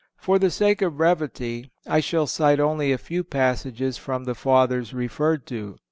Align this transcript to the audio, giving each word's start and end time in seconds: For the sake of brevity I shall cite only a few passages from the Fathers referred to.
For 0.17 0.39
the 0.39 0.49
sake 0.49 0.81
of 0.81 0.97
brevity 0.97 1.69
I 1.85 1.99
shall 1.99 2.25
cite 2.25 2.59
only 2.59 2.91
a 2.91 2.97
few 2.97 3.23
passages 3.23 3.97
from 3.99 4.23
the 4.23 4.33
Fathers 4.33 4.95
referred 4.95 5.45
to. 5.49 5.77